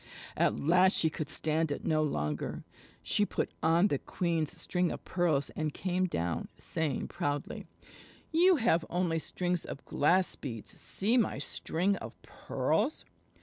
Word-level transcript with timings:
At 0.35 0.59
last 0.59 0.97
she 0.97 1.11
could 1.11 1.29
stand 1.29 1.71
it 1.71 1.85
no 1.85 2.01
longer. 2.01 2.63
She 3.03 3.23
put 3.23 3.51
on 3.61 3.89
the 3.89 3.99
queen's 3.99 4.59
string 4.59 4.91
of 4.91 5.05
pearls 5.05 5.51
and 5.51 5.75
came 5.75 6.05
down, 6.07 6.47
saying 6.57 7.07
proudly: 7.09 7.67
"You 8.31 8.55
have 8.55 8.83
only 8.89 9.19
strings 9.19 9.63
of 9.63 9.85
glass 9.85 10.35
beads. 10.35 10.71
See 10.81 11.17
my 11.17 11.37
string 11.37 11.97
of 11.97 12.19
pearls!" 12.23 13.05